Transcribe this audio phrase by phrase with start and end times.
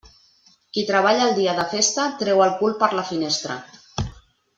[0.77, 3.59] Qui treballa el dia de festa, treu el cul per la finestra.